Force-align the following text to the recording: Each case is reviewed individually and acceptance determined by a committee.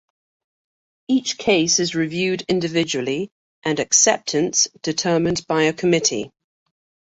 Each 1.07 1.37
case 1.37 1.77
is 1.79 1.93
reviewed 1.93 2.41
individually 2.47 3.29
and 3.61 3.79
acceptance 3.79 4.67
determined 4.81 5.45
by 5.45 5.65
a 5.65 5.73
committee. 5.73 6.31